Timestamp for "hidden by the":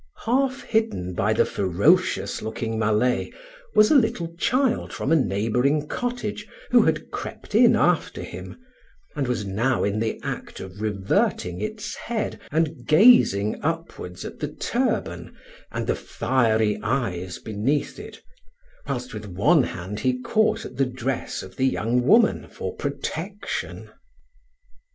0.63-1.45